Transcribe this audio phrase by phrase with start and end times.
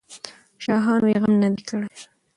[0.63, 1.87] شاهانو یې غم نه دی کړی.